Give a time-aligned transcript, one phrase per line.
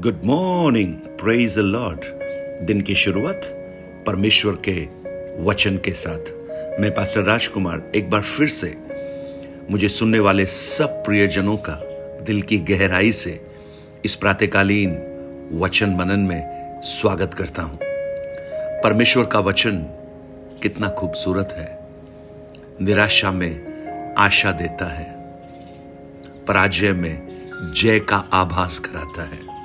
[0.00, 2.00] Good morning praise the lord
[2.66, 3.40] दिन की शुरुआत
[4.06, 4.88] परमेश्वर के
[5.42, 6.20] वचन के साथ।
[6.80, 8.78] मैं पास्टर राजकुमार एक बार फिर से
[9.70, 11.74] मुझे सुनने वाले सब प्रियजनों का
[12.22, 13.46] दिल की गहराई से
[14.04, 14.90] इस प्रातकालीन
[15.52, 17.78] वचन मनन में स्वागत करता हूँ।
[18.82, 19.78] परमेश्वर का वचन
[20.62, 21.78] कितना खूबसूरत है।
[22.82, 23.60] निराशा में
[24.14, 25.14] आशा देता है।
[26.48, 27.28] पराजय में
[27.74, 29.59] जय का आभास कराता है।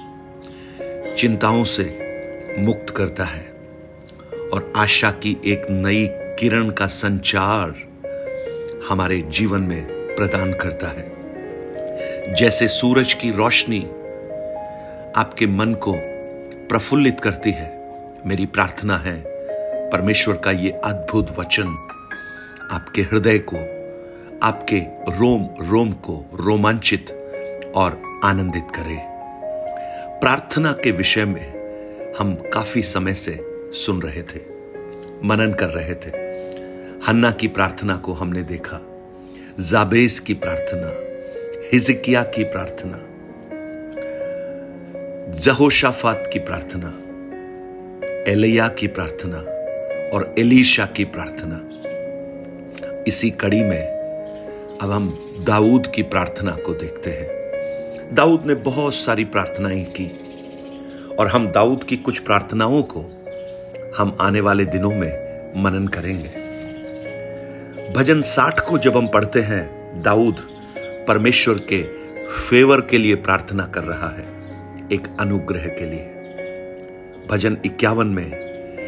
[1.18, 1.84] चिंताओं से
[2.60, 3.54] मुक्त करता है
[4.54, 7.76] और आशा की एक नई किरण का संचार
[8.90, 13.82] हमारे जीवन में प्रदान करता है। जैसे सूरज की रोशनी
[15.16, 15.94] आपके मन को
[16.70, 17.82] प्रफुल्लित करती है,
[18.26, 19.24] मेरी प्रार्थना है,
[19.90, 21.68] परमेश्वर का ये अद्भुत वचन
[22.72, 23.58] आपके हृदय को,
[24.44, 24.80] आपके
[25.18, 27.12] रोम रोम को रोमांचित
[27.76, 29.15] और आनंदित करे।
[30.22, 33.40] प्रार्थना के विषय में हम काफ़ी समय से
[33.74, 34.40] सुन रहे थे,
[35.24, 36.10] मनन कर रहे थे।
[37.08, 38.80] हन्ना की प्रार्थना को हमने देखा
[39.60, 40.94] जाबेस की प्रार्थना,
[41.74, 43.00] हिजकिया की प्रार्थना,
[45.40, 46.90] जहोशाफात की प्रार्थना
[48.32, 49.38] एलिया की प्रार्थना
[50.18, 51.62] और एलीशा की प्रार्थना।
[53.08, 53.88] इसी कड़ी में
[54.82, 57.35] अब हम दाऊद की प्रार्थना को देखते हैं।
[58.14, 60.20] दाऊद ने बहुत सारी प्रार्थनाएँ की।
[61.20, 63.06] और हम दाऊद की कुछ प्रार्थनाओं को
[63.98, 66.30] हम आने वाले दिनों में मनन करेंगे।
[67.94, 70.36] भजन साठ को जब हम पढ़ते हैं, दाऊद
[71.08, 71.84] परमेश्वर के
[72.28, 74.26] फेवर के लिए प्रार्थना कर रहा है,
[74.92, 76.12] एक अनुग्रह के लिए।
[77.32, 78.32] भजन इक्यावन में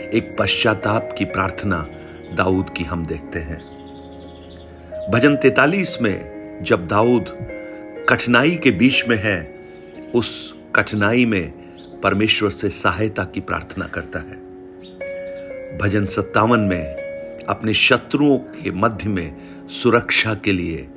[0.09, 1.87] एक पश्चाताप की प्रार्थना
[2.35, 3.77] दाऊद की हम देखते हैं।
[5.11, 7.56] भजन तैतालीस में जब दाऊद
[8.09, 9.65] कठिनाई के बीच में है,
[10.15, 11.51] उस कठिनाई में
[12.03, 14.35] परमेश्वर से सहायता की प्रार्थना करता है।
[15.77, 16.93] भजन सत्तावन में
[17.49, 19.37] अपने शत्रुओं के मध्य में
[19.67, 20.89] सुरक्षा के लिए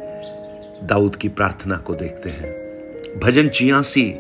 [0.83, 2.53] दाऊद की प्रार्थना को देखते हैं।
[3.21, 4.15] भजन छियासी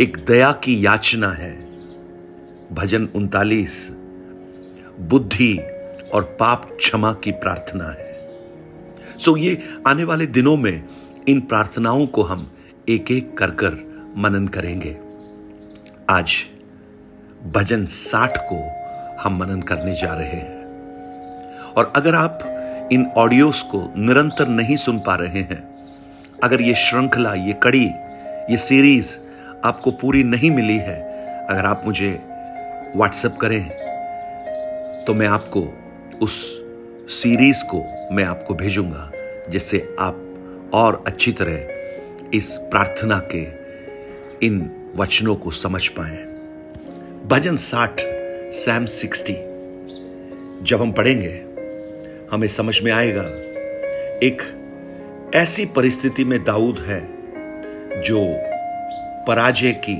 [0.00, 1.68] एक दया की याचना है।
[2.72, 3.92] भजन उनतालीस
[5.00, 5.58] बुद्धि
[6.14, 8.30] और पाप क्षमा की प्रार्थना है।
[9.18, 10.84] सो ये आने वाले दिनों में
[11.28, 12.50] इन प्रार्थनाओं को हम
[12.88, 13.72] एक एक कर कर
[14.16, 14.96] मनन करेंगे।
[16.10, 16.34] आज
[17.46, 18.60] भजन साठ को
[19.22, 24.98] हम मनन करने जा रहे हैं। और अगर आप इन ऑडियोस को निरंतर नहीं सुन
[24.98, 25.62] पा रहे हैं,
[26.44, 27.84] अगर ये श्रृंखला, ये कड़ी,
[28.50, 29.16] ये सीरीज़
[29.64, 31.00] आपको पूरी नहीं मिली है,
[31.46, 32.10] अगर आप मुझे
[32.96, 33.68] व्हाट्सएप करें
[35.04, 35.66] तो मैं आपको
[36.22, 36.40] उस
[37.10, 37.84] सीरीज़ को
[38.14, 39.10] मैं आपको भेजूँगा,
[39.50, 40.24] जिससे आप
[40.74, 41.68] और अच्छी तरह
[42.34, 43.46] इस प्रार्थना के
[44.46, 46.16] इन वचनों को समझ पाए।
[47.26, 48.00] भजन साठ
[48.54, 49.36] सैम सिक्सटी
[50.64, 51.44] जब हम पढ़ेंगे,
[52.32, 53.22] हमें समझ में आएगा,
[54.22, 54.42] एक
[55.34, 57.00] ऐसी परिस्थिति में दाऊद है
[58.02, 58.24] जो
[59.26, 59.96] पराजय की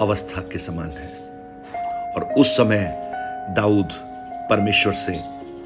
[0.00, 1.08] अवस्था के समान है।
[2.12, 3.10] और उस समय
[3.56, 3.88] दाऊद
[4.50, 5.12] परमेश्वर से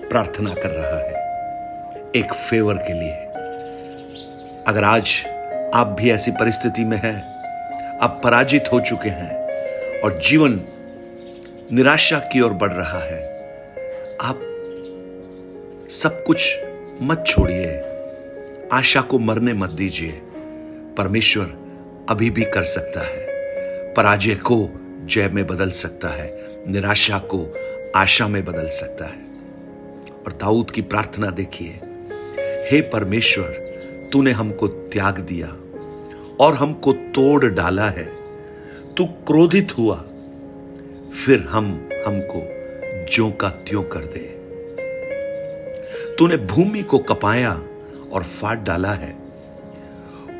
[0.08, 1.14] प्रार्थना कर रहा है,
[2.16, 3.31] एक फेवर के लिए।
[4.66, 5.24] अगर आज
[5.74, 7.34] आप भी ऐसी परिस्थिति में हैं,
[7.98, 9.34] आप पराजित हो चुके हैं
[10.00, 10.60] और जीवन
[11.72, 13.24] निराशा की ओर बढ़ रहा है,
[14.20, 14.40] आप
[15.90, 16.58] सब कुछ
[17.02, 17.82] मत छोड़िए।
[18.72, 20.12] आशा को मरने मत दीजिए।
[20.96, 21.44] परमेश्वर
[22.08, 23.26] अभी भी कर सकता है।
[23.94, 24.70] पराजय को
[25.04, 27.54] जय में बदल सकता है, निराशा को
[27.96, 29.22] आशा में बदल सकता है।
[30.26, 31.80] और दाऊद की प्रार्थना देखिए,
[32.70, 33.71] हे परमेश्वर
[34.12, 35.56] तूने हमको त्याग दिया
[36.40, 38.12] और हमको तोड़ डाला है।
[38.96, 39.96] तू क्रोधित हुआ,
[41.26, 42.62] फिर हम हमको
[43.12, 44.42] जो का त्यों कर दे।
[46.18, 47.62] तूने भूमि को कपाया
[48.12, 49.16] और फाट डाला है।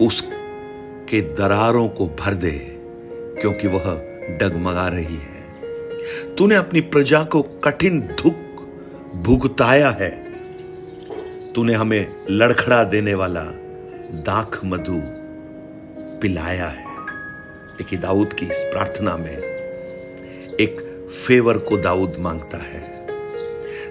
[0.02, 2.78] उसके दरारों को भर दे,
[3.40, 4.02] क्योंकि वह
[4.38, 5.42] डगमगा रही है।
[6.34, 8.34] तूने अपनी प्रजा को कठिन दुख
[9.16, 10.32] भुगताया है।
[11.52, 13.40] तूने हमें लड़खड़ा देने वाला
[14.14, 15.02] दाख मधु
[16.20, 16.84] पिलाया है।
[17.78, 19.36] देखिए, दाऊद की इस प्रार्थना में
[20.60, 20.80] एक
[21.26, 23.06] फेवर को दाऊद माँगता है।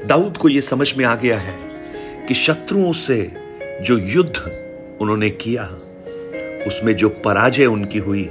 [0.07, 1.57] दाऊद को यह समझ में आ गया है
[2.27, 3.33] कि शत्रुओं से
[3.81, 4.35] जो युद्ध
[5.01, 5.63] उन्होंने किया,
[6.67, 8.29] उसमें जो पराजय उनकी हुई,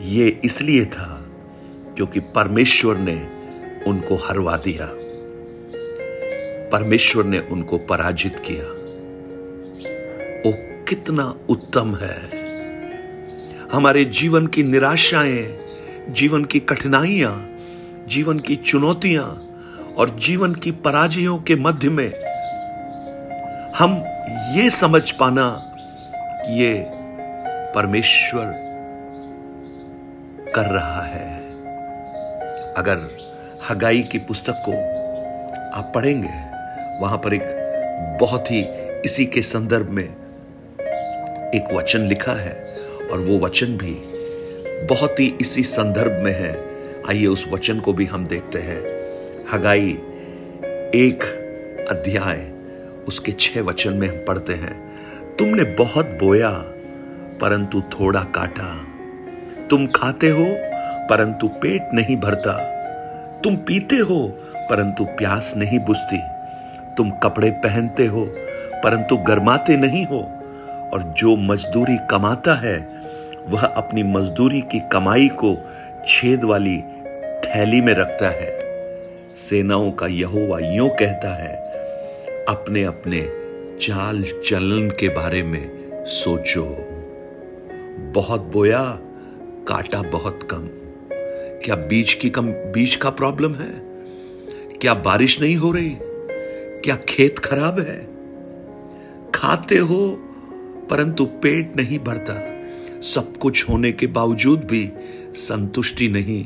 [0.00, 1.26] ये इसलिए था
[1.96, 3.28] क्योंकि परमेश्वर ने
[3.86, 4.90] उनको हरवा दिया।
[6.68, 8.86] परमेश्वर ने उनको पराजित किया।
[10.46, 12.16] वो कितना उत्तम है।
[13.72, 15.58] हमारे जीवन की निराशाएँ,
[16.08, 17.58] जीवन की कठिनाइयाँ,
[18.08, 19.42] जीवन की चुनौतियाँ
[19.98, 22.12] और जीवन की पराजयों के मध्य में
[23.78, 24.04] हम
[24.54, 25.50] ये समझ पाना
[26.14, 26.86] कि ये
[27.74, 28.46] परमेश्वर
[30.54, 31.38] कर रहा है।
[32.74, 33.16] अगर
[33.70, 34.72] हगाई की पुस्तक को
[35.78, 36.56] आप पढ़ेंगे,
[37.00, 37.42] वहाँ पर एक
[38.20, 38.60] बहुत ही
[39.04, 40.25] इसी के संदर्भ में
[41.56, 42.68] एक वचन लिखा है
[43.12, 43.96] और वो वचन भी
[44.86, 46.64] बहुत ही इसी संदर्भ में है।
[47.08, 48.80] आइए उस वचन को भी हम देखते हैं।
[49.52, 49.98] हगाई
[50.94, 51.22] एक
[51.90, 52.50] अध्याय,
[53.08, 54.92] उसके छह वचन में हम पढ़ते हैं।
[55.36, 56.50] तुमने बहुत बोया,
[57.40, 58.86] परंतु थोड़ा काटा।
[59.70, 60.46] तुम खाते हो,
[61.10, 62.52] परंतु पेट नहीं भरता।
[63.44, 66.18] तुम पीते हो, परंतु प्यास नहीं बुझती।
[66.96, 68.26] तुम कपड़े पहनते हो,
[68.84, 70.35] परंतु गरमाते नहीं हो।
[70.94, 73.02] और जो मजदूरी कमाता है,
[73.48, 75.56] वह अपनी मजदूरी की कमाई को
[76.08, 76.80] छेद वाली
[77.46, 78.60] थैली में रखता है।
[79.34, 81.56] सेनाओं का यहोवा यूँ कहता है,
[82.48, 83.46] अपने अपने
[83.78, 85.70] चाल चलन के बारे में
[86.06, 86.64] सोचो।
[88.14, 88.98] बहुत बोया,
[89.68, 90.68] काटा बहुत कम।
[91.64, 93.70] क्या बीज की कम, बीज का प्रॉब्लम है?
[94.80, 95.96] क्या बारिश नहीं हो रही?
[96.84, 98.16] क्या खेत खराब है?
[99.34, 100.25] खाते हो
[100.90, 102.52] परंतु पेट नहीं भरता।
[103.00, 104.92] सब कुछ होने के बावजूद भी
[105.34, 106.44] संतुष्टि नहीं।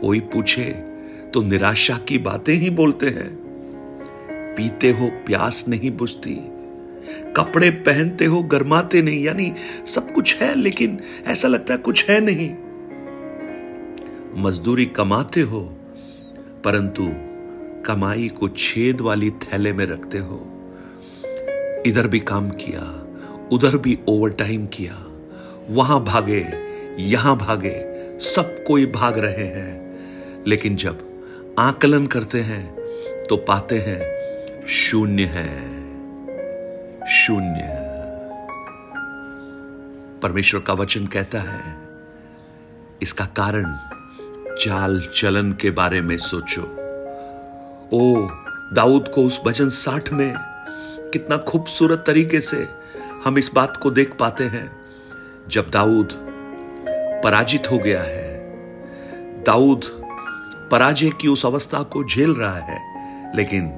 [0.00, 0.64] कोई पूछे
[1.34, 3.36] तो निराशा की बातें ही बोलते हैं?
[4.56, 6.34] पीते हो, प्यास नहीं बुझती।
[7.36, 9.54] कपड़े पहनते हो, गरमाते नहीं। यानी
[9.86, 12.54] सब कुछ है, लेकिन ऐसा लगता है कुछ है नहीं।
[14.42, 15.76] मजदूरी कमाते हो,
[16.64, 17.08] परंतु
[17.82, 20.48] कमाई को छेद वाली थैले में रखते हो।
[21.86, 23.01] इधर भी काम किया
[23.52, 25.04] उधर भी ओवर टाइम किया।
[25.70, 26.52] वहाँ भागे,
[26.98, 29.82] यहाँ भागे, सब कोई भाग रहे हैं।
[30.46, 31.24] लेकिन जब
[31.58, 32.76] आकलन करते हैं
[33.28, 34.22] तो पाते हैं,
[34.66, 35.82] शून्य है।
[37.06, 37.78] शून्य।
[40.22, 41.78] परमेश्वर का वचन कहता है,
[43.02, 43.76] इसका कारण
[44.56, 46.62] चाल चलन के बारे में सोचो।
[47.92, 48.28] ओ,
[48.72, 50.34] दाऊद को उस भजन साठ में
[51.12, 52.81] कितना खूबसूरत तरीके से
[53.24, 54.70] हम इस बात को देख पाते हैं,
[55.48, 56.08] जब दाऊद
[57.24, 59.84] पराजित हो गया है। दाऊद
[60.72, 62.78] पराजय की उस अवस्था को झेल रहा है,
[63.36, 63.72] लेकिन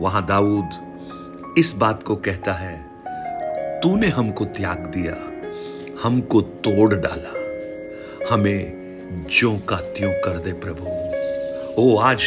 [0.00, 2.76] वहाँ दाऊद इस बात को कहता है,
[3.80, 5.16] तूने हमको त्याग दिया,
[6.02, 7.34] हमको तोड़ डाला,
[8.34, 12.22] हमें जो का त्यों कर दे प्रभु। ओ, आज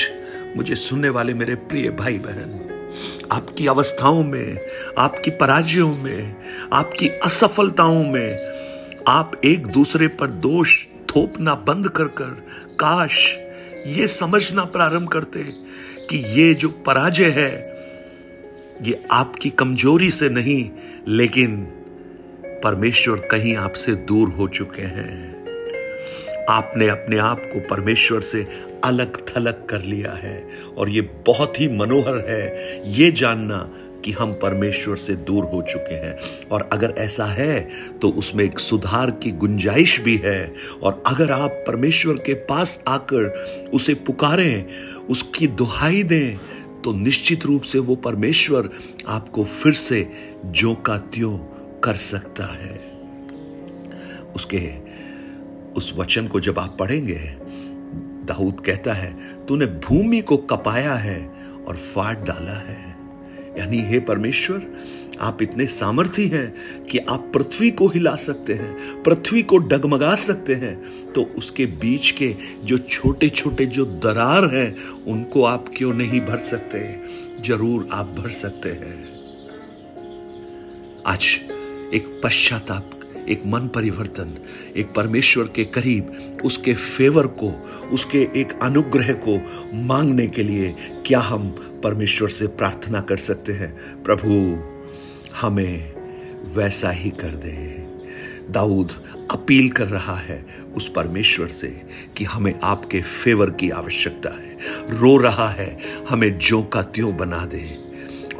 [0.57, 2.70] मुझे सुनने वाले मेरे प्रिय भाई बहन
[3.31, 4.57] आपकी अवस्थाओं में,
[4.97, 6.35] आपकी पराजयों में,
[6.73, 8.35] आपकी असफलताओं में,
[9.07, 12.47] आप एक दूसरे पर दोष थोपना बंद कर कर,
[12.79, 13.37] काश
[13.87, 15.43] ये समझना प्रारंभ करते
[16.09, 17.51] कि ये जो पराजय है,
[18.81, 20.69] ये आपकी कमज़ोरी से नहीं,
[21.07, 21.57] लेकिन
[22.45, 25.30] परमेश्वर कहीं आपसे दूर हो चुके हैं।
[26.49, 28.45] आपने अपने आप को परमेश्वर से
[28.83, 30.43] अलग थलग कर लिया है।
[30.77, 33.57] और ये बहुत ही मनोहर है ये जानना
[34.05, 36.17] कि हम परमेश्वर से दूर हो चुके हैं।
[36.51, 37.59] और अगर ऐसा है
[38.01, 40.53] तो उसमें एक सुधार की गुंजाइश भी है।
[40.83, 43.25] और अगर आप परमेश्वर के पास आकर
[43.73, 44.65] उसे पुकारें,
[45.09, 46.37] उसकी दुहाई दें
[46.81, 48.69] तो निश्चित रूप से वो परमेश्वर
[49.07, 50.07] आपको फिर से
[50.45, 51.37] जो का त्यों
[51.83, 52.79] कर सकता है।
[54.35, 54.57] उसके
[55.75, 57.19] उस वचन को जब आप पढ़ेंगे,
[58.25, 61.31] दाऊद कहता है, तूने भूमि को कपाया है
[61.67, 62.91] और फाट डाला है।
[63.59, 64.67] यानी, हे परमेश्वर,
[65.21, 70.55] आप इतने सामर्थ्य हैं कि आप पृथ्वी को हिला सकते हैं, पृथ्वी को डगमगा सकते
[70.55, 74.75] हैं। तो उसके बीच के जो छोटे छोटे जो दरार हैं,
[75.07, 76.99] उनको आप क्यों नहीं भर सकते?
[77.41, 79.09] ज़रूर आप भर सकते हैं।
[81.05, 81.39] आज
[81.93, 82.91] एक पश्चाताप
[83.29, 84.37] एक मन परिवर्तन,
[84.77, 87.49] एक परमेश्वर के करीब, उसके फेवर को,
[87.91, 89.41] उसके एक अनुग्रह को
[89.73, 90.75] मांगने के लिए
[91.05, 91.49] क्या हम
[91.83, 94.03] परमेश्वर से प्रार्थना कर सकते हैं?
[94.03, 94.57] प्रभु,
[95.41, 95.93] हमें
[96.55, 97.87] वैसा ही कर दे।
[98.49, 98.91] दाऊद
[99.31, 101.81] अपील कर रहा है उस परमेश्वर से
[102.17, 104.57] कि हमें आपके फेवर की आवश्यकता है।
[104.97, 105.77] रो रहा है,
[106.09, 107.80] हमें जो का त्यों बना दे।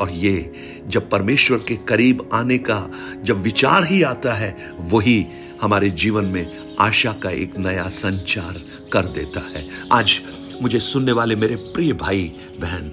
[0.01, 0.51] और ये
[0.87, 2.79] जब परमेश्वर के करीब आने का
[3.23, 5.25] जब विचार ही आता है, वही
[5.61, 8.61] हमारे जीवन में आशा का एक नया संचार
[8.93, 10.19] कर देता है। आज
[10.61, 12.31] मुझे सुनने वाले मेरे प्रिय भाई,
[12.61, 12.91] बहन,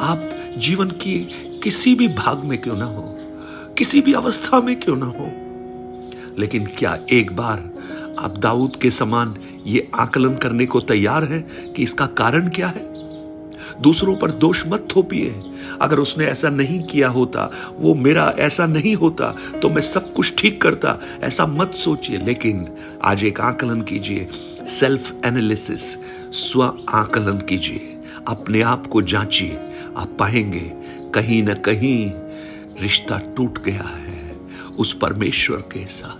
[0.00, 1.18] आप जीवन की
[1.62, 3.02] किसी भी भाग में क्यों ना हो,
[3.78, 5.30] किसी भी अवस्था में क्यों ना हो,
[6.38, 7.58] लेकिन क्या एक बार
[8.18, 9.34] आप दाऊद के समान
[9.66, 12.86] ये आकलन करने को तैयार हैं कि इसका कारण क्या है?
[13.80, 15.40] दूसरों पर दोष मत थोपिए।
[15.80, 19.30] अगर उसने ऐसा नहीं किया होता, वो मेरा ऐसा नहीं होता
[19.62, 22.68] तो मैं सब कुछ ठीक करता। ऐसा मत सोचिए, लेकिन
[23.04, 24.28] आज एक आकलन कीजिए।
[24.68, 25.96] सेल्फ एनालिसिस
[26.32, 27.94] स्व आकलन कीजिए।
[28.28, 29.56] अपने आप को जांचिए।
[29.96, 30.72] आप पाएँगे,
[31.14, 32.10] कहीं ना कहीं
[32.82, 34.36] रिश्ता टूट गया है
[34.78, 36.17] उस परमेश्वर के साथ।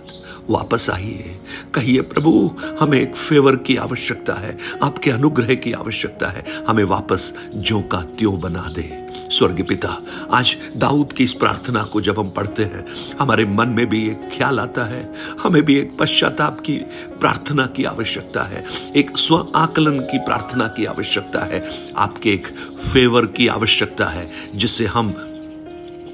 [0.49, 1.37] वापस आइए।
[1.73, 7.33] कहिए, प्रभु, हमें एक फेवर की आवश्यकता है, आपके अनुग्रह की आवश्यकता है। हमें वापस
[7.55, 8.99] जो का त्यों बना दे।
[9.31, 9.97] स्वर्ग पिता,
[10.33, 12.85] आज दाऊद की इस प्रार्थना को जब हम पढ़ते हैं,
[13.19, 15.13] हमारे मन में भी एक ख्याल आता है।
[15.43, 16.77] हमें भी एक पश्चाताप की
[17.19, 18.65] प्रार्थना की आवश्यकता है।
[18.95, 22.47] एक स्व आकलन की प्रार्थना की आवश्यकता है। आपके एक
[22.93, 25.28] फेवर की आवश्यकता है, जिससे हम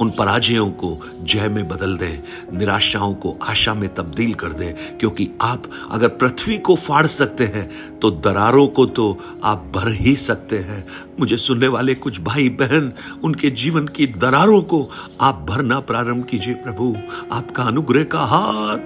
[0.01, 2.23] उन पराजयों को जय में बदल दें,
[2.57, 7.99] निराशाओं को आशा में तब्दील कर दें, क्योंकि आप अगर पृथ्वी को फाड़ सकते हैं
[7.99, 10.83] तो दरारों को तो आप भर ही सकते हैं।
[11.19, 12.91] मुझे सुनने वाले कुछ भाई बहन
[13.23, 14.89] उनके जीवन की दरारों को
[15.21, 16.95] आप भरना प्रारंभ कीजिए प्रभु।
[17.31, 18.77] आपका अनुग्रह का हाथ।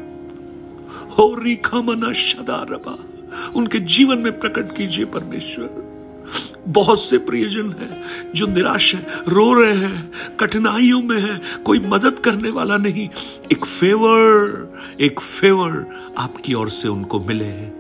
[1.10, 2.12] हो रिखा मना
[2.66, 2.98] रबा
[3.56, 5.88] उनके जीवन में प्रकट कीजिए परमेश्वर।
[6.68, 8.06] बहुत से प्रियजन हैं
[8.36, 13.10] जो निराश है, रो रहे हैं, कठिनाइयों में हैं। कोई मदद करने वाला नहीं।
[13.52, 14.70] एक फेवर
[15.02, 17.80] एक फेवर आपकी ओर से उनको मिले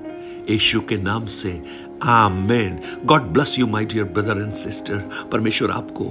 [0.55, 1.63] यशु के नाम से,
[2.03, 2.79] amen.
[3.05, 4.95] God bless you my dear brother and sister
[5.31, 6.05] परमेश्वर आपको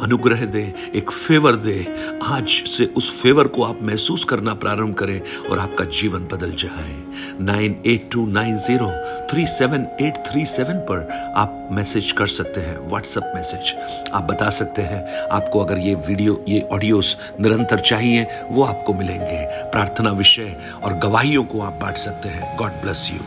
[0.00, 0.62] अनुग्रह दे,
[0.94, 1.76] एक फेवर दे।
[2.24, 5.20] आज से उस फेवर को आप महसूस करना प्रारंभ करें
[5.50, 6.94] और आपका जीवन बदल जाए।
[7.40, 8.90] Nine eight two nine zero
[9.30, 13.74] three seven eight three seven पर आप मैसेज कर सकते हैं व्हाट्सएप मैसेज
[14.12, 19.44] आप बता सकते हैं, आपको अगर ये वीडियो ये ऑडियोस निरंतर चाहिए, वो आपको मिलेंगे।
[19.70, 23.26] प्रार्थना विषय और गवाहियों को आप बांट सकते हैं। God bless you